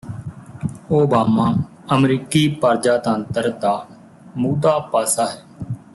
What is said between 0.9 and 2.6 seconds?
Obama ਅਮਰੀਕੀ